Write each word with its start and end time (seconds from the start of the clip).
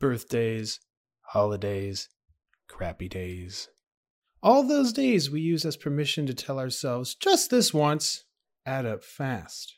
birthdays, 0.00 0.80
holidays, 1.20 2.08
crappy 2.68 3.08
days. 3.08 3.68
All 4.42 4.66
those 4.66 4.92
days 4.92 5.30
we 5.30 5.40
use 5.40 5.64
as 5.64 5.76
permission 5.76 6.26
to 6.26 6.34
tell 6.34 6.58
ourselves, 6.58 7.14
just 7.14 7.50
this 7.50 7.74
once, 7.74 8.24
add 8.66 8.86
up 8.86 9.04
fast. 9.04 9.74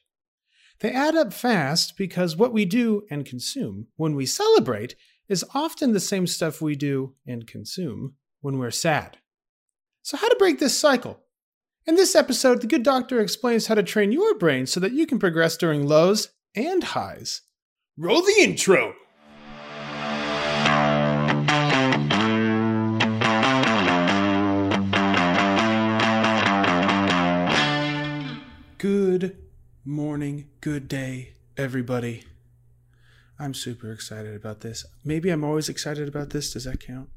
They 0.80 0.90
add 0.90 1.16
up 1.16 1.32
fast 1.32 1.96
because 1.96 2.37
what 2.37 2.53
we 2.53 2.64
do 2.64 3.03
and 3.11 3.27
consume 3.27 3.88
when 3.96 4.14
we 4.14 4.24
celebrate 4.24 4.95
is 5.29 5.45
often 5.54 5.92
the 5.92 6.00
same 6.00 6.26
stuff 6.26 6.60
we 6.60 6.74
do 6.76 7.14
and 7.26 7.46
consume 7.46 8.14
when 8.40 8.58
we're 8.58 8.70
sad. 8.70 9.18
So, 10.02 10.16
how 10.16 10.28
to 10.28 10.36
break 10.36 10.58
this 10.58 10.76
cycle? 10.76 11.20
In 11.86 11.96
this 11.96 12.14
episode, 12.14 12.60
the 12.60 12.66
good 12.66 12.82
doctor 12.82 13.20
explains 13.20 13.66
how 13.66 13.74
to 13.74 13.82
train 13.82 14.12
your 14.12 14.36
brain 14.36 14.66
so 14.66 14.78
that 14.80 14.92
you 14.92 15.06
can 15.06 15.18
progress 15.18 15.56
during 15.56 15.86
lows 15.86 16.30
and 16.54 16.82
highs. 16.82 17.42
Roll 17.96 18.23
the 18.23 18.36
intro! 18.41 18.95
Good 28.82 29.38
morning, 29.84 30.48
good 30.60 30.88
day, 30.88 31.34
everybody. 31.56 32.24
I'm 33.38 33.55
super 33.55 33.92
excited 33.92 34.34
about 34.34 34.62
this. 34.62 34.84
Maybe 35.05 35.30
I'm 35.30 35.45
always 35.45 35.68
excited 35.68 36.08
about 36.08 36.30
this. 36.30 36.52
Does 36.52 36.64
that 36.64 36.80
count? 36.80 37.08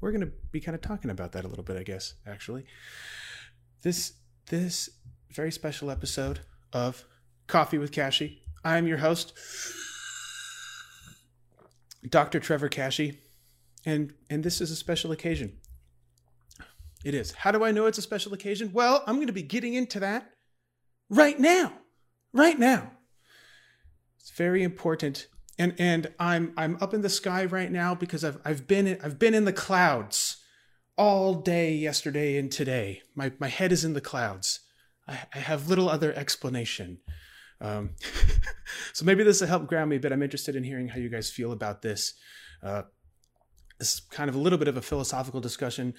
We're 0.00 0.12
going 0.12 0.20
to 0.20 0.30
be 0.52 0.60
kind 0.60 0.76
of 0.76 0.82
talking 0.82 1.10
about 1.10 1.32
that 1.32 1.44
a 1.44 1.48
little 1.48 1.64
bit, 1.64 1.76
I 1.76 1.82
guess, 1.82 2.14
actually. 2.24 2.64
This 3.82 4.12
this 4.50 4.88
very 5.32 5.50
special 5.50 5.90
episode 5.90 6.42
of 6.72 7.04
Coffee 7.48 7.78
with 7.78 7.90
Kashey. 7.90 8.42
I 8.64 8.78
am 8.78 8.86
your 8.86 8.98
host, 8.98 9.32
Dr. 12.08 12.38
Trevor 12.38 12.68
Kashey, 12.68 13.18
and 13.84 14.14
and 14.30 14.44
this 14.44 14.60
is 14.60 14.70
a 14.70 14.76
special 14.76 15.10
occasion. 15.10 15.58
It 17.04 17.14
is. 17.14 17.32
How 17.32 17.50
do 17.50 17.64
I 17.64 17.72
know 17.72 17.86
it's 17.86 17.98
a 17.98 18.02
special 18.02 18.32
occasion? 18.32 18.70
Well, 18.72 19.02
I'm 19.08 19.16
going 19.16 19.26
to 19.26 19.32
be 19.32 19.42
getting 19.42 19.74
into 19.74 19.98
that 19.98 20.33
right 21.14 21.38
now. 21.38 21.72
Right 22.32 22.58
now. 22.58 22.92
It's 24.18 24.30
very 24.30 24.62
important. 24.62 25.28
And 25.58 25.74
and 25.78 26.12
I'm 26.18 26.52
I'm 26.56 26.76
up 26.80 26.94
in 26.94 27.02
the 27.02 27.08
sky 27.08 27.44
right 27.44 27.70
now 27.70 27.94
because 27.94 28.24
I've 28.24 28.38
I've 28.44 28.66
been 28.66 28.86
in, 28.86 28.98
I've 29.02 29.18
been 29.18 29.34
in 29.34 29.44
the 29.44 29.52
clouds 29.52 30.38
all 30.96 31.34
day 31.34 31.72
yesterday 31.74 32.36
and 32.36 32.50
today. 32.50 33.02
My 33.14 33.32
my 33.38 33.48
head 33.48 33.70
is 33.70 33.84
in 33.84 33.92
the 33.92 34.00
clouds. 34.00 34.60
I, 35.06 35.20
I 35.32 35.38
have 35.38 35.68
little 35.68 35.88
other 35.88 36.12
explanation. 36.12 36.98
Um, 37.60 37.90
so 38.92 39.04
maybe 39.04 39.22
this 39.22 39.40
will 39.40 39.48
help 39.48 39.68
ground 39.68 39.90
me, 39.90 39.98
but 39.98 40.12
I'm 40.12 40.22
interested 40.22 40.56
in 40.56 40.64
hearing 40.64 40.88
how 40.88 40.98
you 40.98 41.08
guys 41.08 41.30
feel 41.30 41.52
about 41.52 41.82
this. 41.82 42.14
Uh, 42.62 42.82
this 43.78 43.94
is 43.94 44.00
kind 44.00 44.28
of 44.28 44.34
a 44.34 44.38
little 44.38 44.58
bit 44.58 44.68
of 44.68 44.76
a 44.76 44.82
philosophical 44.82 45.40
discussion, 45.40 45.94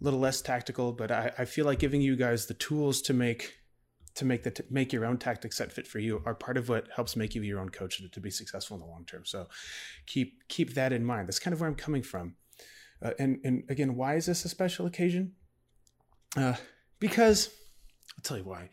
a 0.00 0.04
little 0.04 0.20
less 0.20 0.40
tactical, 0.40 0.92
but 0.92 1.10
I, 1.10 1.32
I 1.38 1.44
feel 1.44 1.66
like 1.66 1.78
giving 1.78 2.00
you 2.00 2.16
guys 2.16 2.46
the 2.46 2.54
tools 2.54 3.02
to 3.02 3.14
make 3.14 3.57
to 4.14 4.24
make 4.24 4.42
the 4.42 4.50
t- 4.50 4.64
make 4.70 4.92
your 4.92 5.04
own 5.04 5.18
tactics 5.18 5.56
set 5.56 5.72
fit 5.72 5.86
for 5.86 5.98
you 5.98 6.22
are 6.24 6.34
part 6.34 6.56
of 6.56 6.68
what 6.68 6.88
helps 6.94 7.16
make 7.16 7.34
you 7.34 7.42
your 7.42 7.60
own 7.60 7.68
coach 7.68 7.98
to, 7.98 8.08
to 8.08 8.20
be 8.20 8.30
successful 8.30 8.76
in 8.76 8.80
the 8.80 8.86
long 8.86 9.04
term. 9.04 9.24
So 9.24 9.48
keep 10.06 10.48
keep 10.48 10.74
that 10.74 10.92
in 10.92 11.04
mind. 11.04 11.28
That's 11.28 11.38
kind 11.38 11.54
of 11.54 11.60
where 11.60 11.68
I'm 11.68 11.76
coming 11.76 12.02
from. 12.02 12.34
Uh, 13.02 13.12
and 13.18 13.40
and 13.44 13.64
again, 13.68 13.96
why 13.96 14.14
is 14.14 14.26
this 14.26 14.44
a 14.44 14.48
special 14.48 14.86
occasion? 14.86 15.32
Uh, 16.36 16.54
because 17.00 17.50
I'll 18.16 18.22
tell 18.22 18.38
you 18.38 18.44
why. 18.44 18.70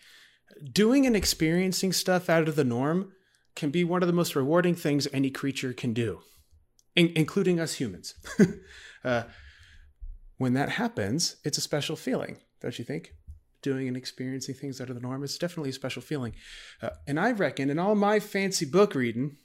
Doing 0.72 1.06
and 1.06 1.16
experiencing 1.16 1.94
stuff 1.94 2.30
out 2.30 2.48
of 2.48 2.56
the 2.56 2.64
norm 2.64 3.12
can 3.56 3.70
be 3.70 3.84
one 3.84 4.04
of 4.04 4.08
the 4.08 4.14
most 4.14 4.36
rewarding 4.36 4.76
things 4.76 5.08
any 5.14 5.30
creature 5.30 5.74
can 5.74 5.94
do, 5.94 6.22
in- 6.96 7.14
including 7.16 7.60
us 7.60 7.76
humans. 7.76 8.16
uh, 9.04 9.24
when 10.38 10.54
that 10.54 10.70
happens, 10.70 11.38
it's 11.44 11.58
a 11.58 11.62
special 11.62 11.96
feeling, 11.96 12.38
don't 12.62 12.78
you 12.78 12.86
think? 12.86 13.14
Doing 13.66 13.88
and 13.88 13.98
experiencing 13.98 14.54
things 14.56 14.80
out 14.80 14.90
of 14.90 14.96
the 14.96 15.02
norm. 15.02 15.24
It's 15.24 15.40
definitely 15.40 15.72
a 15.72 15.74
special 15.74 16.04
feeling. 16.04 16.36
Uh, 16.82 16.92
and 17.08 17.20
I 17.20 17.32
reckon 17.32 17.70
in 17.70 17.80
all 17.80 17.96
my 17.96 18.20
fancy 18.20 18.66
book 18.66 18.94
reading, 18.94 19.38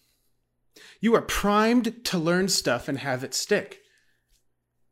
you 1.00 1.14
are 1.16 1.22
primed 1.22 2.04
to 2.04 2.18
learn 2.18 2.48
stuff 2.48 2.86
and 2.86 2.98
have 2.98 3.24
it 3.24 3.34
stick 3.34 3.80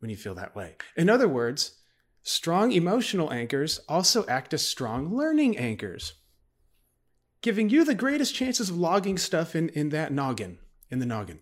when 0.00 0.10
you 0.10 0.16
feel 0.16 0.34
that 0.34 0.56
way. 0.56 0.76
In 0.96 1.10
other 1.10 1.28
words, 1.28 1.78
strong 2.22 2.72
emotional 2.72 3.30
anchors 3.30 3.80
also 3.86 4.26
act 4.26 4.54
as 4.54 4.66
strong 4.66 5.14
learning 5.14 5.58
anchors, 5.58 6.14
giving 7.42 7.68
you 7.68 7.84
the 7.84 7.94
greatest 7.94 8.34
chances 8.34 8.70
of 8.70 8.78
logging 8.78 9.18
stuff 9.18 9.54
in, 9.54 9.68
in 9.70 9.90
that 9.90 10.10
noggin, 10.10 10.58
in 10.90 11.00
the 11.00 11.06
noggin. 11.06 11.40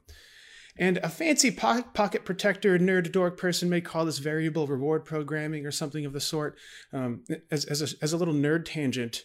And 0.79 0.99
a 0.99 1.09
fancy 1.09 1.51
pocket 1.51 2.25
protector 2.25 2.79
nerd 2.79 3.11
dork 3.13 3.39
person 3.39 3.69
may 3.71 3.81
call 3.81 4.05
this 4.05 4.19
variable 4.19 4.67
reward 4.67 5.05
programming 5.05 5.65
or 5.65 5.71
something 5.71 6.05
of 6.05 6.13
the 6.13 6.21
sort. 6.21 6.57
Um, 6.93 7.25
as, 7.51 7.65
as, 7.65 7.83
a, 7.83 7.97
as 8.03 8.13
a 8.13 8.17
little 8.17 8.35
nerd 8.35 8.67
tangent 8.67 9.25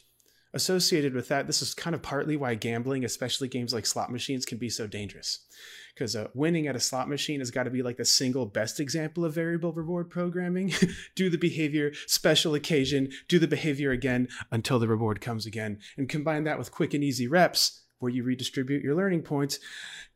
associated 0.53 1.13
with 1.13 1.27
that, 1.27 1.47
this 1.47 1.61
is 1.61 1.73
kind 1.73 1.93
of 1.93 2.01
partly 2.01 2.37
why 2.37 2.55
gambling, 2.55 3.03
especially 3.03 3.47
games 3.47 3.73
like 3.73 3.85
slot 3.85 4.11
machines, 4.11 4.45
can 4.45 4.57
be 4.57 4.69
so 4.69 4.87
dangerous. 4.87 5.45
Because 5.93 6.15
uh, 6.15 6.27
winning 6.33 6.67
at 6.67 6.75
a 6.75 6.79
slot 6.79 7.09
machine 7.09 7.39
has 7.39 7.51
got 7.51 7.63
to 7.63 7.69
be 7.69 7.83
like 7.83 7.97
the 7.97 8.05
single 8.05 8.45
best 8.45 8.79
example 8.79 9.25
of 9.25 9.33
variable 9.33 9.73
reward 9.73 10.09
programming. 10.09 10.73
do 11.15 11.29
the 11.29 11.37
behavior, 11.37 11.91
special 12.07 12.55
occasion, 12.55 13.09
do 13.27 13.39
the 13.39 13.47
behavior 13.47 13.91
again 13.91 14.29
until 14.51 14.79
the 14.79 14.87
reward 14.87 15.19
comes 15.19 15.45
again. 15.45 15.79
And 15.97 16.07
combine 16.07 16.45
that 16.45 16.57
with 16.57 16.71
quick 16.71 16.93
and 16.93 17.03
easy 17.03 17.27
reps 17.27 17.81
where 17.99 18.11
you 18.11 18.23
redistribute 18.23 18.83
your 18.83 18.95
learning 18.95 19.21
points 19.21 19.59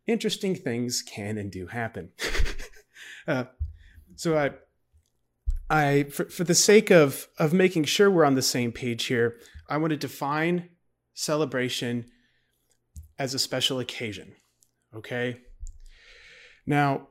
interesting 0.07 0.55
things 0.55 1.01
can 1.01 1.37
and 1.37 1.51
do 1.51 1.67
happen. 1.67 2.09
uh, 3.27 3.45
so 4.15 4.37
I, 4.37 4.51
I 5.69 6.03
for, 6.03 6.25
for 6.25 6.43
the 6.43 6.55
sake 6.55 6.91
of 6.91 7.27
of 7.39 7.53
making 7.53 7.85
sure 7.85 8.09
we're 8.09 8.25
on 8.25 8.35
the 8.35 8.41
same 8.41 8.71
page 8.71 9.05
here, 9.05 9.37
I 9.69 9.77
want 9.77 9.91
to 9.91 9.97
define 9.97 10.69
celebration 11.13 12.05
as 13.17 13.33
a 13.33 13.39
special 13.39 13.79
occasion. 13.79 14.35
Okay. 14.95 15.37
Now, 16.65 17.07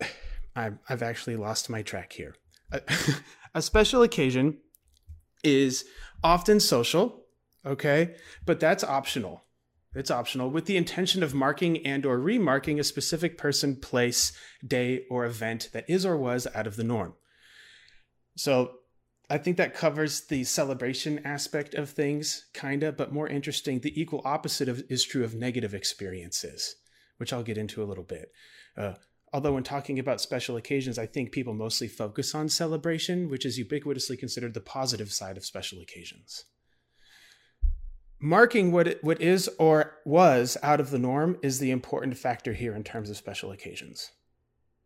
I've, 0.56 0.78
I've 0.88 1.02
actually 1.02 1.36
lost 1.36 1.70
my 1.70 1.82
track 1.82 2.12
here. 2.12 2.34
A, 2.70 2.80
a 3.54 3.62
special 3.62 4.02
occasion 4.02 4.58
is 5.42 5.84
often 6.22 6.60
social, 6.60 7.24
okay, 7.64 8.14
but 8.46 8.60
that's 8.60 8.84
optional. 8.84 9.41
It's 9.94 10.10
optional 10.10 10.50
with 10.50 10.64
the 10.64 10.76
intention 10.76 11.22
of 11.22 11.34
marking 11.34 11.84
and 11.86 12.06
or 12.06 12.18
remarking 12.18 12.80
a 12.80 12.84
specific 12.84 13.36
person, 13.36 13.76
place, 13.76 14.32
day, 14.66 15.04
or 15.10 15.26
event 15.26 15.68
that 15.72 15.88
is 15.88 16.06
or 16.06 16.16
was 16.16 16.46
out 16.54 16.66
of 16.66 16.76
the 16.76 16.84
norm. 16.84 17.14
So 18.36 18.72
I 19.28 19.36
think 19.36 19.58
that 19.58 19.74
covers 19.74 20.22
the 20.22 20.44
celebration 20.44 21.20
aspect 21.26 21.74
of 21.74 21.90
things, 21.90 22.46
kinda, 22.54 22.92
but 22.92 23.12
more 23.12 23.28
interesting, 23.28 23.80
the 23.80 24.00
equal 24.00 24.22
opposite 24.24 24.68
of, 24.68 24.82
is 24.88 25.04
true 25.04 25.24
of 25.24 25.34
negative 25.34 25.74
experiences, 25.74 26.74
which 27.18 27.32
I'll 27.32 27.42
get 27.42 27.58
into 27.58 27.82
a 27.82 27.84
little 27.84 28.04
bit. 28.04 28.32
Uh, 28.76 28.94
although 29.30 29.52
when 29.52 29.62
talking 29.62 29.98
about 29.98 30.22
special 30.22 30.56
occasions, 30.56 30.98
I 30.98 31.04
think 31.04 31.32
people 31.32 31.52
mostly 31.52 31.88
focus 31.88 32.34
on 32.34 32.48
celebration, 32.48 33.28
which 33.28 33.44
is 33.44 33.60
ubiquitously 33.60 34.18
considered 34.18 34.54
the 34.54 34.60
positive 34.60 35.12
side 35.12 35.36
of 35.36 35.44
special 35.44 35.82
occasions 35.82 36.46
marking 38.22 38.70
what 38.70 38.86
it, 38.86 39.04
what 39.04 39.20
is 39.20 39.50
or 39.58 39.98
was 40.04 40.56
out 40.62 40.80
of 40.80 40.90
the 40.90 40.98
norm 40.98 41.36
is 41.42 41.58
the 41.58 41.72
important 41.72 42.16
factor 42.16 42.52
here 42.54 42.74
in 42.74 42.84
terms 42.84 43.10
of 43.10 43.16
special 43.16 43.50
occasions, 43.50 44.12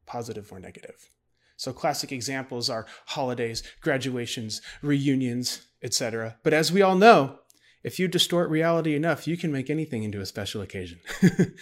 positive 0.06 0.50
or 0.50 0.58
negative. 0.58 1.10
So 1.56 1.72
classic 1.72 2.12
examples 2.12 2.68
are 2.68 2.86
holidays, 3.06 3.62
graduations, 3.80 4.60
reunions, 4.82 5.66
etc. 5.82 6.36
But 6.42 6.54
as 6.54 6.72
we 6.72 6.82
all 6.82 6.96
know, 6.96 7.38
if 7.84 7.98
you 7.98 8.08
distort 8.08 8.50
reality 8.50 8.94
enough, 8.94 9.28
you 9.28 9.36
can 9.36 9.52
make 9.52 9.70
anything 9.70 10.02
into 10.02 10.20
a 10.20 10.26
special 10.26 10.60
occasion. 10.62 11.00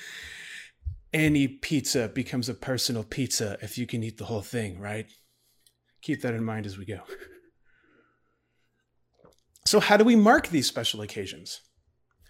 Any 1.12 1.46
pizza 1.46 2.08
becomes 2.08 2.48
a 2.48 2.54
personal 2.54 3.04
pizza 3.04 3.58
if 3.60 3.78
you 3.78 3.86
can 3.86 4.02
eat 4.02 4.18
the 4.18 4.24
whole 4.24 4.42
thing, 4.42 4.80
right? 4.80 5.06
Keep 6.02 6.22
that 6.22 6.34
in 6.34 6.44
mind 6.44 6.66
as 6.66 6.78
we 6.78 6.84
go. 6.84 7.00
So, 9.74 9.80
how 9.80 9.96
do 9.96 10.04
we 10.04 10.14
mark 10.14 10.46
these 10.46 10.68
special 10.68 11.00
occasions? 11.00 11.60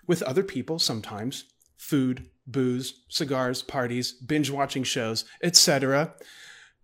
With 0.07 0.23
other 0.23 0.43
people, 0.43 0.79
sometimes 0.79 1.45
food, 1.77 2.31
booze, 2.47 3.05
cigars, 3.11 3.61
parties, 3.61 4.13
binge 4.13 4.49
watching 4.49 4.83
shows, 4.83 5.27
etc. 5.43 6.15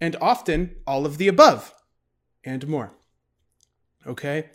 And 0.03 0.17
often 0.21 0.77
all 0.87 1.07
of 1.07 1.17
the 1.17 1.29
above 1.29 1.73
and 2.45 2.69
more. 2.69 2.93
Okay? 4.07 4.51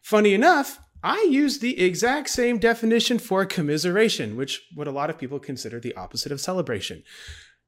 Funny 0.00 0.32
enough, 0.32 0.80
I 1.04 1.26
use 1.28 1.58
the 1.58 1.78
exact 1.78 2.30
same 2.30 2.56
definition 2.56 3.18
for 3.18 3.44
commiseration, 3.44 4.38
which 4.38 4.62
what 4.74 4.88
a 4.88 4.90
lot 4.90 5.10
of 5.10 5.18
people 5.18 5.38
consider 5.38 5.78
the 5.78 5.94
opposite 5.96 6.32
of 6.32 6.40
celebration, 6.40 7.02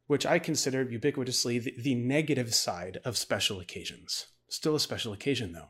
which 0.06 0.24
I 0.24 0.38
consider 0.38 0.86
ubiquitously 0.86 1.62
the, 1.62 1.74
the 1.76 1.94
negative 1.94 2.54
side 2.54 2.96
of 3.04 3.18
special 3.18 3.60
occasions. 3.60 4.28
Still 4.48 4.74
a 4.74 4.80
special 4.80 5.12
occasion, 5.12 5.52
though. 5.52 5.68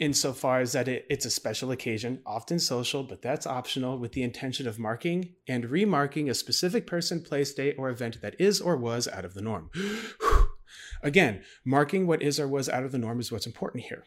Insofar 0.00 0.60
as 0.60 0.72
that 0.72 0.88
it, 0.88 1.06
it's 1.08 1.26
a 1.26 1.30
special 1.30 1.70
occasion, 1.70 2.20
often 2.26 2.58
social, 2.58 3.04
but 3.04 3.22
that's 3.22 3.46
optional, 3.46 3.98
with 3.98 4.12
the 4.12 4.22
intention 4.22 4.66
of 4.66 4.78
marking 4.78 5.34
and 5.46 5.70
remarking 5.70 6.28
a 6.28 6.34
specific 6.34 6.86
person, 6.86 7.22
place, 7.22 7.52
date, 7.52 7.76
or 7.78 7.90
event 7.90 8.20
that 8.22 8.40
is 8.40 8.60
or 8.60 8.76
was 8.76 9.06
out 9.06 9.24
of 9.24 9.34
the 9.34 9.42
norm. 9.42 9.70
Again, 11.02 11.42
marking 11.64 12.06
what 12.06 12.22
is 12.22 12.40
or 12.40 12.48
was 12.48 12.68
out 12.68 12.84
of 12.84 12.92
the 12.92 12.98
norm 12.98 13.20
is 13.20 13.30
what's 13.30 13.46
important 13.46 13.84
here. 13.84 14.04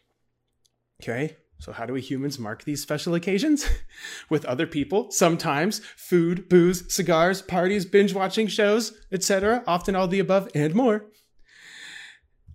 Okay, 1.01 1.37
so 1.59 1.71
how 1.71 1.85
do 1.85 1.93
we 1.93 2.01
humans 2.01 2.37
mark 2.37 2.63
these 2.63 2.81
special 2.81 3.15
occasions? 3.15 3.69
With 4.29 4.45
other 4.45 4.67
people, 4.67 5.11
sometimes 5.11 5.79
food, 5.95 6.49
booze, 6.49 6.93
cigars, 6.93 7.41
parties, 7.41 7.85
binge 7.85 8.13
watching 8.13 8.47
shows, 8.47 8.93
etc., 9.11 9.63
often 9.65 9.95
all 9.95 10.07
the 10.07 10.19
above 10.19 10.49
and 10.53 10.75
more. 10.75 11.05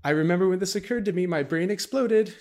I 0.05 0.11
remember 0.11 0.49
when 0.49 0.59
this 0.59 0.77
occurred 0.77 1.05
to 1.07 1.13
me, 1.13 1.27
my 1.27 1.43
brain 1.43 1.71
exploded. 1.71 2.35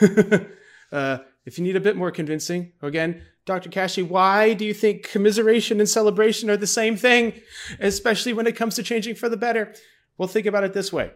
uh, 0.92 1.18
if 1.44 1.58
you 1.58 1.64
need 1.64 1.76
a 1.76 1.80
bit 1.80 1.96
more 1.96 2.10
convincing, 2.10 2.72
again, 2.82 3.22
Dr. 3.46 3.70
Kashey, 3.70 4.02
why 4.02 4.54
do 4.54 4.64
you 4.64 4.74
think 4.74 5.08
commiseration 5.10 5.80
and 5.80 5.88
celebration 5.88 6.50
are 6.50 6.56
the 6.56 6.66
same 6.66 6.96
thing, 6.96 7.40
especially 7.80 8.32
when 8.32 8.46
it 8.46 8.56
comes 8.56 8.76
to 8.76 8.82
changing 8.82 9.14
for 9.14 9.28
the 9.28 9.36
better? 9.36 9.74
Well, 10.18 10.28
think 10.28 10.46
about 10.46 10.64
it 10.64 10.74
this 10.74 10.92
way. 10.92 11.12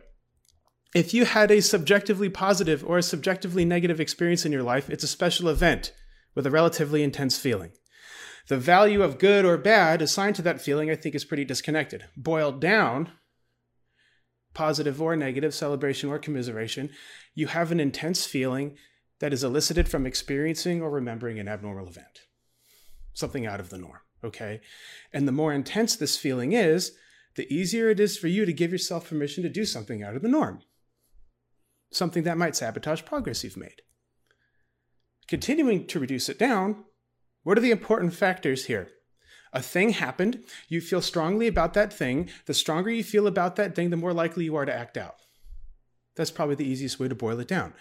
If 0.95 1.13
you 1.13 1.25
had 1.25 1.51
a 1.51 1.61
subjectively 1.61 2.29
positive 2.29 2.85
or 2.85 2.99
a 2.99 3.03
subjectively 3.03 3.65
negative 3.65 4.01
experience 4.01 4.47
in 4.47 4.53
your 4.53 4.63
life, 4.63 4.89
it's 4.89 5.05
a 5.05 5.09
special 5.09 5.49
event 5.49 5.93
with 6.35 6.47
a 6.47 6.51
relatively 6.51 7.03
intense 7.03 7.37
feeling. 7.37 7.73
The 8.49 8.57
value 8.57 9.03
of 9.03 9.19
good 9.19 9.45
or 9.45 9.57
bad 9.57 10.03
assigned 10.03 10.37
to 10.37 10.43
that 10.43 10.61
feeling, 10.61 10.91
I 10.91 10.97
think, 10.97 11.15
is 11.15 11.25
pretty 11.25 11.45
disconnected. 11.45 12.05
Boiled 12.17 12.61
down, 12.61 13.11
positive 14.55 15.03
or 15.03 15.17
negative, 15.17 15.55
celebration 15.55 16.09
or 16.09 16.19
commiseration, 16.19 16.91
you 17.35 17.49
have 17.49 17.73
an 17.73 17.81
intense 17.81 18.25
feeling 18.25 18.77
that 19.21 19.33
is 19.33 19.45
elicited 19.45 19.89
from 19.89 20.07
experiencing 20.07 20.81
or 20.81 20.91
remembering 20.91 21.39
an 21.39 21.49
abnormal 21.49 21.89
event, 21.89 22.21
something 23.13 23.47
out 23.47 23.61
of 23.61 23.71
the 23.71 23.79
norm. 23.79 24.01
Okay. 24.23 24.61
And 25.13 25.29
the 25.29 25.33
more 25.33 25.53
intense 25.53 25.97
this 25.97 26.17
feeling 26.17 26.53
is, 26.53 26.93
the 27.37 27.53
easier 27.53 27.91
it 27.91 28.01
is 28.01 28.17
for 28.17 28.29
you 28.29 28.47
to 28.47 28.53
give 28.53 28.73
yourself 28.73 29.09
permission 29.09 29.43
to 29.43 29.49
do 29.49 29.65
something 29.65 30.03
out 30.03 30.17
of 30.17 30.23
the 30.23 30.29
norm, 30.29 30.61
something 31.91 32.23
that 32.23 32.39
might 32.39 32.57
sabotage 32.57 33.05
progress 33.05 33.45
you've 33.45 33.57
made. 33.57 33.83
Continuing 35.27 35.87
to 35.89 35.99
reduce 35.99 36.29
it 36.29 36.39
down, 36.39 36.85
what 37.43 37.59
are 37.59 37.63
the 37.63 37.71
important 37.71 38.15
factors 38.15 38.67
here? 38.67 38.89
A 39.55 39.63
thing 39.63 39.91
happened, 39.91 40.45
you 40.69 40.81
feel 40.81 41.01
strongly 41.01 41.47
about 41.47 41.75
that 41.75 41.93
thing. 41.93 42.29
The 42.47 42.55
stronger 42.55 42.91
you 42.91 43.05
feel 43.05 43.29
about 43.29 43.55
that 43.57 43.77
thing, 43.77 43.91
the 43.91 43.97
more 43.97 44.13
likely 44.13 44.45
you 44.45 44.57
are 44.57 44.65
to 44.65 44.75
act 44.75 44.97
out. 44.97 45.15
That's 46.17 46.33
probably 46.33 46.57
the 46.57 46.67
easiest 46.67 46.99
way 46.99 47.09
to 47.09 47.15
boil 47.15 47.41
it 47.41 47.49
down. 47.49 47.73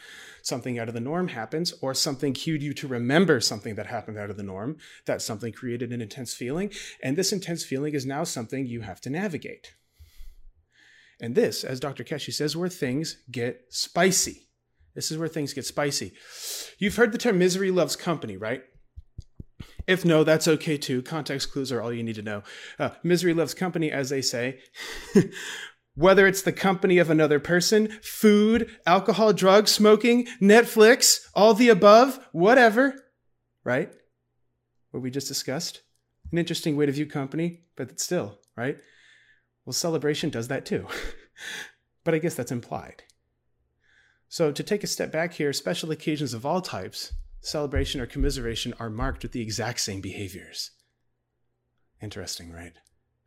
Something 0.44 0.78
out 0.78 0.88
of 0.88 0.94
the 0.94 1.00
norm 1.00 1.30
happens, 1.30 1.74
or 1.81 1.94
something 1.94 2.34
cued 2.34 2.62
you 2.62 2.74
to 2.74 2.88
remember 2.88 3.40
something 3.40 3.75
that 3.75 3.88
happened 3.88 4.18
out 4.18 4.30
of 4.30 4.38
the 4.38 4.44
norm. 4.44 4.78
That 5.06 5.22
something 5.22 5.52
created 5.52 5.92
an 5.92 6.02
intense 6.02 6.34
feeling, 6.34 6.72
and 7.02 7.16
this 7.16 7.34
intense 7.34 7.64
feeling 7.64 7.94
is 7.94 8.06
now 8.06 8.24
something 8.24 8.66
you 8.66 8.81
have 8.81 9.02
to 9.02 9.10
navigate. 9.10 9.74
And 11.19 11.36
this, 11.36 11.64
as 11.64 11.80
Dr. 11.80 12.04
Kashey 12.04 12.34
says, 12.34 12.56
where 12.56 12.69
things 12.69 13.18
get 13.31 13.66
spicy. 13.69 14.48
This 14.94 15.10
is 15.10 15.18
where 15.18 15.28
things 15.28 15.54
get 15.54 15.66
spicy. 15.66 16.14
You've 16.78 16.96
heard 16.96 17.12
the 17.12 17.18
term 17.18 17.40
misery 17.40 17.72
loves 17.72 17.96
company, 17.96 18.38
right? 18.38 18.64
If 19.88 20.06
no, 20.06 20.24
that's 20.24 20.47
okay 20.47 20.77
too. 20.77 21.01
Context 21.01 21.51
clues 21.51 21.71
are 21.71 21.81
all 21.81 21.91
you 21.91 22.03
need 22.03 22.15
to 22.15 22.21
know. 22.21 22.44
Uh, 22.80 22.91
misery 23.03 23.33
loves 23.33 23.53
company, 23.53 23.91
as 23.91 24.09
they 24.09 24.21
say. 24.21 24.59
Whether 25.95 26.25
it's 26.25 26.41
the 26.41 26.53
company 26.53 26.97
of 26.97 27.09
another 27.09 27.39
person, 27.39 27.89
food, 28.01 28.69
alcohol, 28.85 29.33
drugs, 29.33 29.71
smoking, 29.71 30.25
Netflix, 30.41 31.19
all 31.35 31.53
the 31.53 31.69
above, 31.69 32.19
whatever, 32.31 32.95
right? 33.63 33.91
What 34.91 35.03
we 35.03 35.12
just 35.12 35.27
discussed. 35.27 35.81
An 36.31 36.39
interesting 36.39 36.75
way 36.75 36.88
to 36.88 36.91
view 36.91 37.06
company, 37.06 37.62
but 37.75 38.00
still, 38.00 38.39
right? 38.56 38.77
Well, 39.65 39.74
celebration 39.74 40.30
does 40.30 40.47
that 40.47 40.65
too. 40.65 40.88
but 42.03 42.15
I 42.15 42.18
guess 42.18 42.35
that's 42.35 42.51
implied. 42.51 43.03
So, 44.30 44.51
to 44.51 44.63
take 44.63 44.83
a 44.83 44.88
step 44.88 45.12
back 45.12 45.33
here, 45.33 45.53
special 45.53 45.91
occasions 45.91 46.33
of 46.33 46.44
all 46.44 46.59
types, 46.59 47.13
celebration 47.44 48.01
or 48.01 48.07
commiseration, 48.07 48.74
are 48.80 48.90
marked 48.90 49.22
with 49.22 49.31
the 49.31 49.42
exact 49.42 49.80
same 49.80 50.01
behaviors. 50.01 50.72
Interesting, 52.01 52.51
right? 52.51 52.74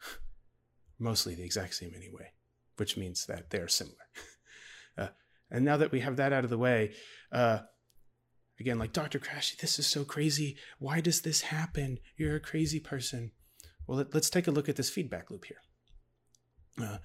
Mostly 0.99 1.37
the 1.37 1.45
exact 1.45 1.75
same 1.75 1.93
anyway 1.95 2.33
which 2.77 2.97
means 2.97 3.27
that 3.27 3.51
they're 3.51 3.69
similar. 3.69 3.97
Uh, 4.99 5.09
and 5.51 5.63
now 5.63 5.77
that 5.77 5.93
we 5.93 6.01
have 6.01 6.17
that 6.17 6.33
out 6.33 6.43
of 6.43 6.49
the 6.49 6.57
way, 6.57 6.91
uh, 7.31 7.59
again, 8.59 8.79
like 8.79 8.95
Dr. 8.95 9.19
Kashey, 9.19 9.59
this 9.61 9.79
is 9.79 9.87
so 9.87 10.07
crazy. 10.07 10.57
Why 10.79 11.03
does 11.03 11.21
this 11.21 11.43
happen? 11.43 11.99
You're 12.17 12.37
a 12.37 12.41
crazy 12.41 12.81
person. 12.81 13.33
Well, 13.87 13.99
let, 13.99 14.15
us 14.15 14.31
take 14.31 14.47
a 14.47 14.51
look 14.51 14.71
at 14.71 14.77
this 14.77 14.89
feedback 14.89 15.31
loop 15.31 15.45
here. 15.45 15.59
Uh, 16.83 16.97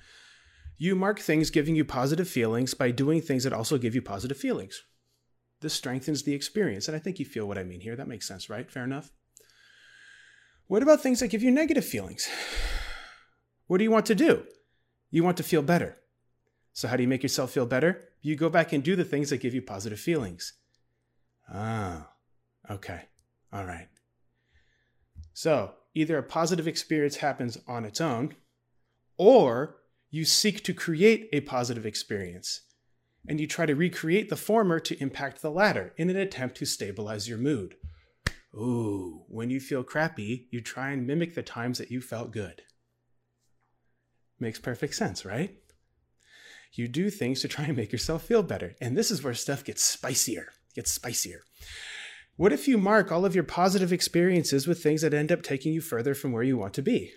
you 0.77 0.95
mark 0.95 1.19
things 1.19 1.49
giving 1.49 1.75
you 1.75 1.83
positive 1.83 2.29
feelings 2.29 2.73
by 2.73 2.91
doing 2.91 3.19
things 3.21 3.43
that 3.43 3.51
also 3.51 3.77
give 3.77 3.93
you 3.93 4.01
positive 4.01 4.37
feelings. 4.37 4.81
This 5.61 5.73
strengthens 5.73 6.23
the 6.23 6.33
experience. 6.33 6.87
And 6.87 6.95
I 6.95 6.99
think 6.99 7.19
you 7.19 7.25
feel 7.25 7.47
what 7.47 7.57
I 7.57 7.63
mean 7.63 7.81
here. 7.81 7.95
That 7.95 8.07
makes 8.07 8.27
sense, 8.27 8.49
right? 8.49 8.69
Fair 8.69 8.83
enough. 8.83 9.11
What 10.67 10.83
about 10.83 11.01
things 11.01 11.19
that 11.19 11.27
give 11.27 11.43
you 11.43 11.51
negative 11.51 11.85
feelings? 11.85 12.27
What 13.67 13.77
do 13.77 13.83
you 13.83 13.91
want 13.91 14.05
to 14.07 14.15
do? 14.15 14.43
You 15.11 15.23
want 15.23 15.37
to 15.37 15.43
feel 15.43 15.61
better. 15.61 15.97
So, 16.73 16.87
how 16.87 16.95
do 16.95 17.03
you 17.03 17.09
make 17.09 17.23
yourself 17.23 17.51
feel 17.51 17.65
better? 17.65 18.01
You 18.21 18.35
go 18.35 18.49
back 18.49 18.73
and 18.73 18.83
do 18.83 18.95
the 18.95 19.03
things 19.03 19.29
that 19.29 19.41
give 19.41 19.53
you 19.53 19.61
positive 19.61 19.99
feelings. 19.99 20.53
Ah, 21.53 22.09
okay. 22.69 23.03
All 23.51 23.65
right. 23.65 23.87
So, 25.33 25.73
either 25.93 26.17
a 26.17 26.23
positive 26.23 26.67
experience 26.67 27.17
happens 27.17 27.57
on 27.67 27.83
its 27.85 27.99
own, 27.99 28.35
or 29.17 29.77
you 30.09 30.25
seek 30.25 30.63
to 30.63 30.73
create 30.73 31.29
a 31.33 31.41
positive 31.41 31.85
experience 31.85 32.61
and 33.27 33.39
you 33.39 33.47
try 33.47 33.65
to 33.65 33.75
recreate 33.75 34.29
the 34.29 34.35
former 34.35 34.79
to 34.79 35.01
impact 35.01 35.41
the 35.41 35.51
latter 35.51 35.93
in 35.97 36.09
an 36.09 36.17
attempt 36.17 36.57
to 36.57 36.65
stabilize 36.65 37.29
your 37.29 37.37
mood. 37.37 37.75
Ooh, 38.53 39.23
when 39.27 39.49
you 39.49 39.59
feel 39.59 39.83
crappy, 39.83 40.47
you 40.51 40.61
try 40.61 40.91
and 40.91 41.07
mimic 41.07 41.35
the 41.35 41.43
times 41.43 41.77
that 41.77 41.91
you 41.91 42.01
felt 42.01 42.31
good. 42.31 42.63
Makes 44.39 44.59
perfect 44.59 44.95
sense, 44.95 45.23
right? 45.23 45.55
You 46.73 46.87
do 46.87 47.09
things 47.09 47.41
to 47.41 47.47
try 47.47 47.65
and 47.65 47.77
make 47.77 47.91
yourself 47.91 48.23
feel 48.23 48.43
better. 48.43 48.75
And 48.81 48.97
this 48.97 49.11
is 49.11 49.23
where 49.23 49.33
stuff 49.33 49.63
gets 49.63 49.83
spicier, 49.83 50.47
gets 50.73 50.91
spicier. 50.91 51.41
What 52.37 52.53
if 52.53 52.67
you 52.67 52.77
mark 52.77 53.11
all 53.11 53.25
of 53.25 53.35
your 53.35 53.43
positive 53.43 53.93
experiences 53.93 54.67
with 54.67 54.81
things 54.81 55.01
that 55.01 55.13
end 55.13 55.31
up 55.31 55.43
taking 55.43 55.73
you 55.73 55.81
further 55.81 56.15
from 56.15 56.31
where 56.31 56.43
you 56.43 56.57
want 56.57 56.73
to 56.75 56.81
be? 56.81 57.11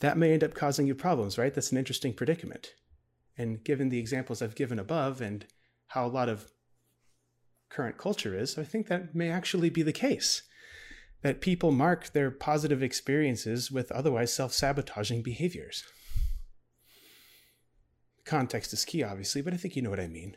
That 0.00 0.18
may 0.18 0.32
end 0.32 0.42
up 0.42 0.54
causing 0.54 0.86
you 0.86 0.94
problems, 0.94 1.38
right? 1.38 1.54
That's 1.54 1.70
an 1.70 1.78
interesting 1.78 2.14
predicament. 2.14 2.74
And 3.40 3.64
given 3.64 3.88
the 3.88 3.98
examples 3.98 4.42
I've 4.42 4.54
given 4.54 4.78
above 4.78 5.22
and 5.22 5.46
how 5.86 6.04
a 6.04 6.08
lot 6.08 6.28
of 6.28 6.52
current 7.70 7.96
culture 7.96 8.38
is, 8.38 8.58
I 8.58 8.64
think 8.64 8.88
that 8.88 9.14
may 9.14 9.30
actually 9.30 9.70
be 9.70 9.80
the 9.80 9.94
case 9.94 10.42
that 11.22 11.40
people 11.40 11.72
mark 11.72 12.12
their 12.12 12.30
positive 12.30 12.82
experiences 12.82 13.70
with 13.70 13.90
otherwise 13.92 14.30
self 14.30 14.52
sabotaging 14.52 15.22
behaviors. 15.22 15.84
Context 18.26 18.74
is 18.74 18.84
key, 18.84 19.02
obviously, 19.02 19.40
but 19.40 19.54
I 19.54 19.56
think 19.56 19.74
you 19.74 19.80
know 19.80 19.88
what 19.88 20.00
I 20.00 20.06
mean. 20.06 20.36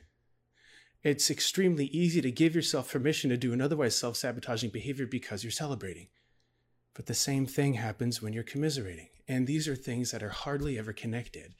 It's 1.03 1.29
extremely 1.29 1.87
easy 1.87 2.21
to 2.21 2.31
give 2.31 2.55
yourself 2.55 2.89
permission 2.89 3.29
to 3.31 3.35
do 3.35 3.51
an 3.51 3.59
otherwise 3.59 3.97
self 3.97 4.15
sabotaging 4.15 4.69
behavior 4.69 5.07
because 5.07 5.43
you're 5.43 5.51
celebrating. 5.51 6.07
But 6.93 7.07
the 7.07 7.13
same 7.13 7.47
thing 7.47 7.73
happens 7.73 8.21
when 8.21 8.31
you're 8.31 8.43
commiserating. 8.43 9.09
And 9.27 9.45
these 9.45 9.67
are 9.67 9.75
things 9.75 10.11
that 10.11 10.23
are 10.23 10.29
hardly 10.29 10.79
ever 10.79 10.93
connected. 10.93 11.55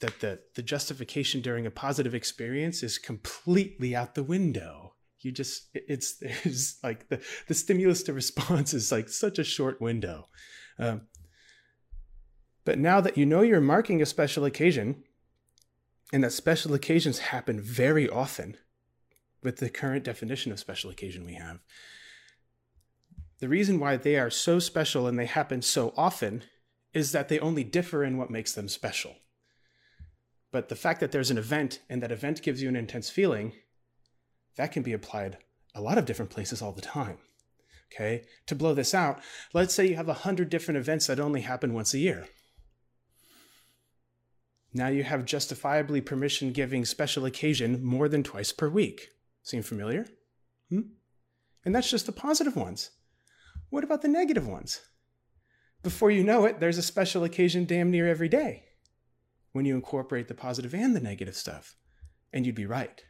That, 0.00 0.20
the, 0.20 0.40
the 0.54 0.62
justification 0.62 1.40
during 1.40 1.66
a 1.66 1.70
positive 1.70 2.14
experience 2.14 2.82
is 2.82 2.98
completely 2.98 3.94
out 3.96 4.14
the 4.14 4.22
window. 4.22 4.94
You 5.20 5.32
just 5.32 5.68
it's 5.74 6.18
there's 6.20 6.78
like 6.82 7.08
the 7.08 7.20
the 7.48 7.54
stimulus 7.54 8.02
to 8.04 8.12
response 8.12 8.74
is 8.74 8.92
like 8.92 9.08
such 9.08 9.38
a 9.38 9.44
short 9.44 9.80
window. 9.80 10.28
Um, 10.78 11.02
but 12.64 12.78
now 12.78 13.00
that 13.00 13.16
you 13.16 13.26
know 13.26 13.42
you're 13.42 13.60
marking 13.60 14.02
a 14.02 14.06
special 14.06 14.44
occasion 14.44 15.04
and 16.12 16.24
that 16.24 16.32
special 16.32 16.74
occasions 16.74 17.18
happen 17.18 17.60
very 17.60 18.08
often 18.08 18.56
with 19.42 19.58
the 19.58 19.70
current 19.70 20.04
definition 20.04 20.52
of 20.52 20.58
special 20.58 20.90
occasion 20.90 21.24
we 21.24 21.34
have 21.34 21.60
the 23.40 23.48
reason 23.48 23.78
why 23.78 23.96
they 23.96 24.16
are 24.16 24.30
so 24.30 24.58
special 24.58 25.06
and 25.06 25.18
they 25.18 25.26
happen 25.26 25.60
so 25.60 25.92
often 25.96 26.42
is 26.92 27.12
that 27.12 27.28
they 27.28 27.38
only 27.40 27.64
differ 27.64 28.04
in 28.04 28.16
what 28.16 28.30
makes 28.30 28.52
them 28.52 28.68
special 28.68 29.16
but 30.54 30.68
the 30.68 30.76
fact 30.76 31.00
that 31.00 31.10
there's 31.10 31.32
an 31.32 31.36
event 31.36 31.80
and 31.90 32.00
that 32.00 32.12
event 32.12 32.40
gives 32.40 32.62
you 32.62 32.68
an 32.68 32.76
intense 32.76 33.10
feeling 33.10 33.54
that 34.54 34.70
can 34.70 34.84
be 34.84 34.92
applied 34.92 35.36
a 35.74 35.80
lot 35.80 35.98
of 35.98 36.04
different 36.04 36.30
places 36.30 36.62
all 36.62 36.70
the 36.70 36.80
time. 36.80 37.18
Okay, 37.92 38.22
to 38.46 38.54
blow 38.54 38.72
this 38.72 38.94
out, 38.94 39.20
let's 39.52 39.74
say 39.74 39.84
you 39.84 39.96
have 39.96 40.08
a 40.08 40.22
hundred 40.22 40.50
different 40.50 40.78
events 40.78 41.08
that 41.08 41.18
only 41.18 41.40
happen 41.40 41.74
once 41.74 41.92
a 41.92 41.98
year. 41.98 42.28
Now 44.72 44.86
you 44.86 45.02
have 45.02 45.24
justifiably 45.24 46.00
permission 46.00 46.52
giving 46.52 46.84
special 46.84 47.24
occasion 47.24 47.84
more 47.84 48.08
than 48.08 48.22
twice 48.22 48.52
per 48.52 48.68
week. 48.68 49.08
Seem 49.42 49.62
familiar? 49.62 50.06
Hmm? 50.70 50.82
And 51.64 51.74
that's 51.74 51.90
just 51.90 52.06
the 52.06 52.12
positive 52.12 52.54
ones. 52.54 52.92
What 53.70 53.82
about 53.82 54.02
the 54.02 54.08
negative 54.08 54.46
ones? 54.46 54.82
Before 55.82 56.12
you 56.12 56.22
know 56.22 56.44
it, 56.44 56.60
there's 56.60 56.78
a 56.78 56.82
special 56.82 57.24
occasion 57.24 57.64
damn 57.64 57.90
near 57.90 58.06
every 58.06 58.28
day 58.28 58.62
when 59.54 59.64
you 59.64 59.76
incorporate 59.76 60.26
the 60.26 60.34
positive 60.34 60.74
and 60.74 60.96
the 60.96 61.00
negative 61.00 61.36
stuff. 61.36 61.76
And 62.32 62.44
you'd 62.44 62.56
be 62.56 62.66
right. 62.66 63.02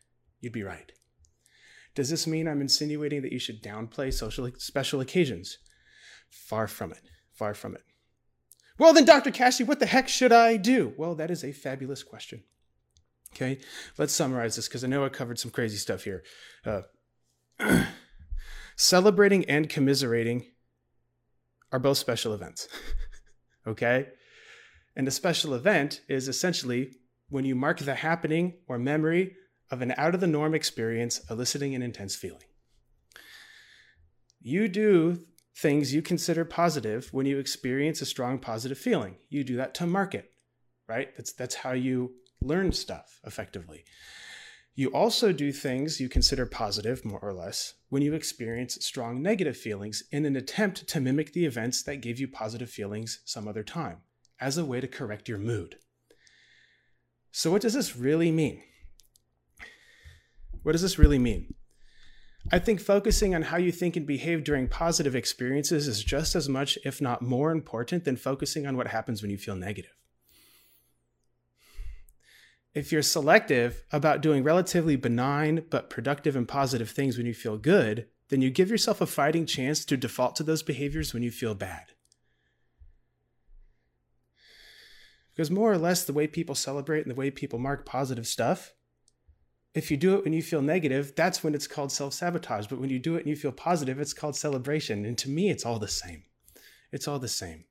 You'd 0.43 0.53
be 0.53 0.63
right. 0.63 0.93
Does 1.95 2.11
this 2.11 2.27
mean 2.27 2.47
I'm 2.47 2.61
insinuating 2.61 3.23
that 3.23 3.33
you 3.33 3.39
should 3.39 3.63
downplay 3.63 4.13
social 4.13 4.51
special 4.59 5.01
occasions? 5.01 5.57
Far 6.29 6.69
from 6.69 6.93
it. 6.93 7.01
Far 7.33 7.55
from 7.55 7.75
it. 7.75 7.83
Well, 8.79 8.93
then, 8.93 9.07
Dr. 9.07 9.31
Kashey, 9.31 9.65
what 9.65 9.81
the 9.81 9.87
heck 9.87 10.07
should 10.07 10.33
I 10.33 10.59
do? 10.59 10.93
Well, 10.99 11.15
that 11.15 11.31
is 11.31 11.45
a 11.45 11.53
fabulous 11.53 12.03
question. 12.03 12.43
Okay, 13.33 13.59
let's 13.97 14.13
summarize 14.13 14.57
this 14.57 14.69
because 14.69 14.85
I 14.85 14.89
know 14.89 15.05
I 15.05 15.09
covered 15.09 15.39
some 15.39 15.51
crazy 15.51 15.79
stuff 15.79 16.05
here. 16.05 16.25
Uh, 16.67 16.83
celebrating 18.77 19.47
and 19.47 19.69
commiserating 19.71 20.45
are 21.73 21.79
both 21.79 21.97
special 21.97 22.35
events. 22.35 22.69
okay? 23.67 24.09
And 24.97 25.09
a 25.09 25.13
special 25.13 25.55
event 25.55 26.01
is 26.09 26.29
essentially 26.29 26.93
when 27.29 27.45
you 27.45 27.55
mark 27.55 27.79
the 27.79 27.95
happening 27.95 28.55
or 28.69 28.79
memory 28.79 29.35
of 29.71 29.83
an 29.83 29.95
out 29.97 30.15
of 30.15 30.21
the 30.21 30.27
norm 30.27 30.55
experience 30.55 31.21
eliciting 31.31 31.75
an 31.75 31.83
intense 31.83 32.15
feeling. 32.15 32.45
You 34.41 34.69
do 34.69 35.25
things 35.57 35.95
you 35.95 36.03
consider 36.03 36.45
positive 36.45 37.09
when 37.13 37.27
you 37.27 37.39
experience 37.39 38.01
a 38.01 38.07
strong 38.07 38.39
positive 38.39 38.79
feeling. 38.79 39.17
You 39.29 39.43
do 39.45 39.57
that 39.57 39.75
to 39.75 39.87
mark 39.87 40.15
it, 40.15 40.31
right? 40.89 41.17
That's 41.17 41.33
that's 41.33 41.55
how 41.55 41.73
you 41.73 42.15
learn 42.41 42.73
stuff 42.73 43.21
effectively. 43.25 43.85
You 44.77 44.89
also 44.89 45.33
do 45.33 45.53
things 45.53 46.01
you 46.01 46.09
consider 46.09 46.47
positive, 46.47 47.05
more 47.05 47.21
or 47.21 47.33
less, 47.33 47.75
when 47.91 48.03
you 48.03 48.13
experience 48.13 48.85
strong 48.85 49.23
negative 49.23 49.57
feelings 49.57 50.03
in 50.11 50.27
an 50.27 50.35
attempt 50.35 50.89
to 50.89 51.01
mimic 51.01 51.33
the 51.33 51.47
events 51.47 51.85
that 51.85 52.01
gave 52.01 52.19
you 52.19 52.27
positive 52.27 52.69
feelings 52.69 53.21
some 53.25 53.47
other 53.47 53.63
time, 53.63 53.99
as 54.41 54.59
a 54.59 54.65
way 54.65 54.81
to 54.81 54.89
correct 54.89 55.29
your 55.29 55.39
mood. 55.39 55.77
So, 57.33 57.51
what 57.51 57.63
does 57.63 57.75
this 57.75 57.97
really 57.97 58.31
mean? 58.31 58.63
What 60.63 60.73
does 60.73 60.83
this 60.83 60.99
really 60.99 61.19
mean? 61.19 61.55
I 62.53 62.59
think 62.59 62.81
focusing 62.81 63.35
on 63.35 63.43
how 63.43 63.57
you 63.57 63.73
think 63.73 63.97
and 63.97 64.07
behave 64.07 64.45
during 64.45 64.69
positive 64.69 65.17
experiences 65.17 65.89
is 65.89 66.05
just 66.05 66.35
as 66.35 66.49
much, 66.49 66.79
if 66.85 67.01
not 67.01 67.23
more 67.23 67.51
important, 67.51 68.05
than 68.05 68.17
focusing 68.17 68.67
on 68.67 68.77
what 68.77 68.89
happens 68.89 69.23
when 69.23 69.31
you 69.31 69.39
feel 69.39 69.57
negative 69.57 69.95
if 72.75 72.91
you're 72.91 73.03
selective 73.03 73.85
about 73.93 74.21
doing 74.21 74.43
relatively 74.43 74.97
benign 74.97 75.65
but 75.71 75.89
productive 75.89 76.35
and 76.35 76.49
positive 76.49 76.91
things 76.91 77.17
when 77.17 77.27
you 77.27 77.35
feel 77.35 77.57
good, 77.57 78.09
then 78.29 78.43
you 78.43 78.51
give 78.51 78.71
yourself 78.71 79.01
a 79.01 79.07
fighting 79.07 79.47
chance 79.47 79.85
to 79.85 79.97
default 79.97 80.35
to 80.37 80.43
those 80.43 80.63
behaviors 80.63 81.15
when 81.15 81.23
you 81.23 81.31
feel 81.31 81.55
bad. 81.55 81.93
Because 85.35 85.51
more 85.51 85.73
or 85.73 85.79
less, 85.79 86.05
the 86.05 86.13
way 86.13 86.27
people 86.27 86.55
celebrate 86.55 87.03
and 87.03 87.11
the 87.11 87.19
way 87.19 87.31
people 87.31 87.59
mark 87.59 87.85
positive 87.85 88.27
stuff, 88.27 88.73
if 89.75 89.91
you 89.91 89.97
do 89.97 90.15
it 90.15 90.23
when 90.23 90.33
you 90.33 90.43
feel 90.43 90.63
negative, 90.63 91.15
that's 91.17 91.43
when 91.43 91.55
it's 91.55 91.67
called 91.67 91.91
self 91.91 92.15
sabotage. 92.15 92.69
But 92.69 92.81
when 92.81 92.91
you 92.91 93.01
do 93.01 93.17
it 93.17 93.21
and 93.21 93.29
you 93.29 93.37
feel 93.37 93.53
positive, 93.53 94.01
it's 94.01 94.13
called 94.13 94.37
celebration. 94.37 95.05
And 95.05 95.19
to 95.19 95.29
me, 95.29 95.51
it's 95.51 95.67
all 95.67 95.79
the 95.79 95.89
same. 95.89 96.23
It's 96.93 97.09
all 97.09 97.19
the 97.19 97.29
same. 97.29 97.65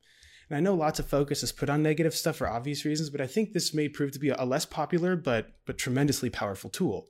And 0.50 0.58
I 0.58 0.60
know 0.60 0.76
lots 0.76 1.00
of 1.00 1.08
focus 1.08 1.44
is 1.44 1.54
put 1.54 1.70
on 1.70 1.82
negative 1.82 2.14
stuff 2.14 2.36
for 2.36 2.50
obvious 2.50 2.84
reasons, 2.84 3.10
but 3.10 3.22
I 3.22 3.28
think 3.28 3.54
this 3.54 3.74
may 3.74 3.88
prove 3.88 4.12
to 4.12 4.20
be 4.20 4.30
a 4.30 4.44
less 4.44 4.66
popular 4.66 5.16
but 5.16 5.54
but 5.66 5.78
tremendously 5.78 6.30
powerful 6.30 6.70
tool. 6.70 7.08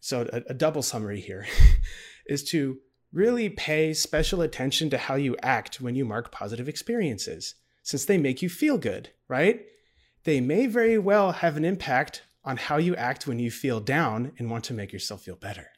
So 0.00 0.28
a, 0.32 0.42
a 0.48 0.54
double 0.54 0.82
summary 0.82 1.20
here 1.20 1.46
is 2.26 2.42
to 2.50 2.78
really 3.12 3.48
pay 3.48 3.94
special 3.94 4.40
attention 4.40 4.90
to 4.90 4.98
how 4.98 5.14
you 5.14 5.36
act 5.42 5.80
when 5.80 5.94
you 5.94 6.04
mark 6.04 6.32
positive 6.32 6.68
experiences, 6.68 7.54
since 7.82 8.04
they 8.04 8.18
make 8.18 8.42
you 8.42 8.48
feel 8.48 8.78
good, 8.78 9.10
right? 9.28 9.66
They 10.24 10.40
may 10.40 10.66
very 10.66 10.98
well 10.98 11.32
have 11.32 11.56
an 11.56 11.64
impact 11.64 12.22
on 12.44 12.56
how 12.56 12.76
you 12.76 12.94
act 12.96 13.26
when 13.26 13.38
you 13.38 13.50
feel 13.50 13.80
down 13.80 14.32
and 14.38 14.50
want 14.50 14.64
to 14.64 14.74
make 14.74 14.92
yourself 14.92 15.22
feel 15.22 15.36
better. 15.36 15.68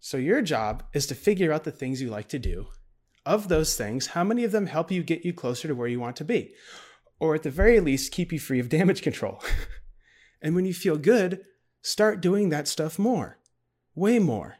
So, 0.00 0.16
your 0.16 0.40
job 0.42 0.84
is 0.92 1.06
to 1.06 1.14
figure 1.14 1.52
out 1.52 1.64
the 1.64 1.72
things 1.72 2.00
you 2.00 2.10
like 2.10 2.28
to 2.28 2.38
do 2.38 2.68
of 3.26 3.48
those 3.48 3.76
things, 3.76 4.08
how 4.08 4.22
many 4.22 4.44
of 4.44 4.52
them 4.52 4.66
help 4.66 4.90
you 4.90 5.02
get 5.02 5.24
you 5.24 5.32
closer 5.34 5.66
to 5.66 5.74
where 5.74 5.88
you 5.88 5.98
want 5.98 6.16
to 6.16 6.24
be? 6.24 6.54
Or 7.18 7.34
at 7.34 7.42
the 7.42 7.50
very 7.50 7.80
least, 7.80 8.12
keep 8.12 8.32
you 8.32 8.38
free 8.38 8.60
of 8.60 8.68
damage 8.68 9.02
control. 9.02 9.42
and 10.42 10.54
when 10.54 10.64
you 10.64 10.72
feel 10.72 10.96
good, 10.96 11.44
start 11.82 12.20
doing 12.20 12.50
that 12.50 12.68
stuff 12.68 12.98
more, 12.98 13.38
way 13.94 14.20
more. 14.20 14.56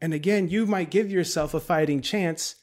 And 0.00 0.12
again, 0.12 0.48
you 0.48 0.66
might 0.66 0.90
give 0.90 1.10
yourself 1.10 1.54
a 1.54 1.60
fighting 1.60 2.02
chance 2.02 2.56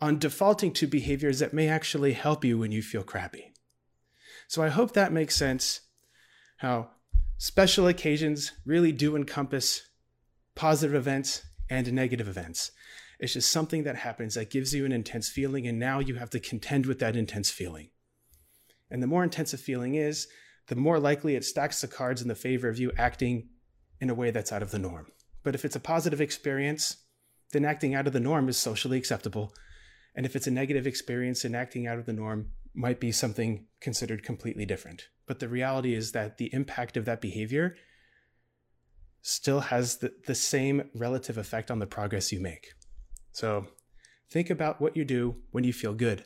on 0.00 0.18
defaulting 0.18 0.72
to 0.72 0.86
behaviors 0.86 1.38
that 1.40 1.52
may 1.52 1.68
actually 1.68 2.12
help 2.12 2.44
you 2.44 2.58
when 2.58 2.72
you 2.72 2.82
feel 2.82 3.02
crappy. 3.02 3.52
So 4.46 4.62
I 4.62 4.68
hope 4.68 4.92
that 4.92 5.12
makes 5.12 5.36
sense 5.36 5.80
how 6.58 6.90
special 7.36 7.86
occasions 7.86 8.52
really 8.64 8.92
do 8.92 9.16
encompass 9.16 9.82
positive 10.54 10.94
events 10.94 11.42
and 11.70 11.92
negative 11.92 12.28
events. 12.28 12.70
It's 13.18 13.32
just 13.32 13.50
something 13.50 13.82
that 13.82 13.96
happens 13.96 14.34
that 14.34 14.50
gives 14.50 14.72
you 14.72 14.84
an 14.84 14.92
intense 14.92 15.28
feeling, 15.28 15.66
and 15.66 15.78
now 15.78 15.98
you 15.98 16.14
have 16.14 16.30
to 16.30 16.40
contend 16.40 16.86
with 16.86 17.00
that 17.00 17.16
intense 17.16 17.50
feeling. 17.50 17.90
And 18.90 19.02
the 19.02 19.08
more 19.08 19.24
intense 19.24 19.52
a 19.52 19.58
feeling 19.58 19.96
is, 19.96 20.28
the 20.68 20.76
more 20.76 21.00
likely 21.00 21.34
it 21.34 21.44
stacks 21.44 21.80
the 21.80 21.88
cards 21.88 22.22
in 22.22 22.28
the 22.28 22.34
favor 22.34 22.68
of 22.68 22.78
you 22.78 22.92
acting 22.96 23.48
in 24.00 24.10
a 24.10 24.14
way 24.14 24.30
that's 24.30 24.52
out 24.52 24.62
of 24.62 24.70
the 24.70 24.78
norm. 24.78 25.08
But 25.42 25.54
if 25.54 25.64
it's 25.64 25.76
a 25.76 25.80
positive 25.80 26.20
experience, 26.20 26.98
then 27.52 27.64
acting 27.64 27.94
out 27.94 28.06
of 28.06 28.12
the 28.12 28.20
norm 28.20 28.48
is 28.48 28.56
socially 28.56 28.98
acceptable. 28.98 29.52
And 30.18 30.26
if 30.26 30.34
it's 30.34 30.48
a 30.48 30.50
negative 30.50 30.84
experience, 30.84 31.42
then 31.42 31.54
acting 31.54 31.86
out 31.86 32.00
of 32.00 32.04
the 32.04 32.12
norm 32.12 32.50
might 32.74 32.98
be 32.98 33.12
something 33.12 33.66
considered 33.80 34.24
completely 34.24 34.66
different. 34.66 35.06
But 35.28 35.38
the 35.38 35.48
reality 35.48 35.94
is 35.94 36.10
that 36.10 36.38
the 36.38 36.52
impact 36.52 36.96
of 36.96 37.04
that 37.04 37.20
behavior 37.20 37.76
still 39.22 39.60
has 39.60 39.98
the, 39.98 40.12
the 40.26 40.34
same 40.34 40.90
relative 40.92 41.38
effect 41.38 41.70
on 41.70 41.78
the 41.78 41.86
progress 41.86 42.32
you 42.32 42.40
make. 42.40 42.72
So 43.30 43.68
think 44.28 44.50
about 44.50 44.80
what 44.80 44.96
you 44.96 45.04
do 45.04 45.36
when 45.52 45.62
you 45.62 45.72
feel 45.72 45.94
good, 45.94 46.24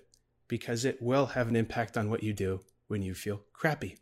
because 0.49 0.87
it 0.87 1.03
will 1.03 1.27
have 1.27 1.49
an 1.49 1.55
impact 1.55 1.99
on 1.99 2.09
what 2.09 2.23
you 2.23 2.33
do 2.33 2.61
when 2.89 3.03
you 3.03 3.13
feel 3.13 3.43
crappy. 3.53 3.99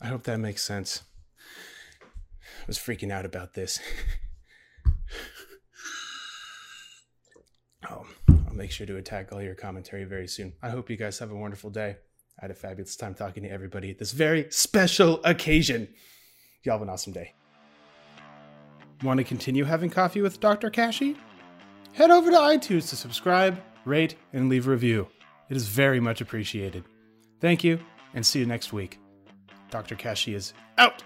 I 0.00 0.06
hope 0.06 0.22
that 0.22 0.38
makes 0.38 0.62
sense. 0.62 1.02
I 2.00 2.64
was 2.68 2.78
freaking 2.78 3.10
out 3.10 3.26
about 3.26 3.54
this. 3.54 3.80
I'll 7.88 8.06
make 8.52 8.70
sure 8.70 8.86
to 8.86 8.96
attack 8.96 9.32
all 9.32 9.42
your 9.42 9.54
commentary 9.54 10.04
very 10.04 10.28
soon. 10.28 10.52
I 10.62 10.70
hope 10.70 10.90
you 10.90 10.96
guys 10.96 11.18
have 11.18 11.30
a 11.30 11.36
wonderful 11.36 11.70
day. 11.70 11.96
I 12.38 12.44
had 12.44 12.50
a 12.50 12.54
fabulous 12.54 12.96
time 12.96 13.14
talking 13.14 13.42
to 13.44 13.50
everybody 13.50 13.90
at 13.90 13.98
this 13.98 14.12
very 14.12 14.46
special 14.50 15.20
occasion. 15.24 15.88
Y'all 16.62 16.74
have 16.74 16.82
an 16.82 16.88
awesome 16.88 17.12
day. 17.12 17.32
Want 19.02 19.18
to 19.18 19.24
continue 19.24 19.64
having 19.64 19.90
coffee 19.90 20.22
with 20.22 20.40
Dr. 20.40 20.70
Kashey? 20.70 21.16
Head 21.92 22.10
over 22.10 22.30
to 22.30 22.36
iTunes 22.36 22.88
to 22.88 22.96
subscribe, 22.96 23.60
rate, 23.84 24.16
and 24.32 24.48
leave 24.48 24.66
a 24.66 24.70
review. 24.70 25.08
It 25.48 25.56
is 25.56 25.68
very 25.68 26.00
much 26.00 26.20
appreciated. 26.20 26.84
Thank 27.40 27.62
you, 27.62 27.78
and 28.14 28.24
see 28.24 28.40
you 28.40 28.46
next 28.46 28.72
week. 28.72 28.98
Dr. 29.70 29.94
Kashey 29.94 30.34
is 30.34 30.54
out. 30.78 31.04